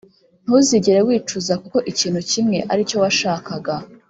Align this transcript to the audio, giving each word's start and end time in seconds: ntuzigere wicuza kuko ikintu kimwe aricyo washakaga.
ntuzigere 0.43 0.99
wicuza 1.07 1.53
kuko 1.63 1.77
ikintu 1.91 2.19
kimwe 2.31 2.57
aricyo 2.71 2.97
washakaga. 3.03 3.75